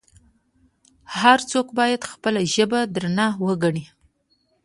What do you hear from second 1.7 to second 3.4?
باید خپله ژبه درنه